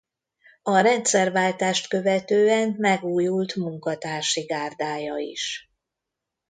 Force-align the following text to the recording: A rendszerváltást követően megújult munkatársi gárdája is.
A 0.63 0.79
rendszerváltást 0.79 1.87
követően 1.87 2.75
megújult 2.77 3.55
munkatársi 3.55 4.41
gárdája 4.41 5.15
is. 5.17 5.71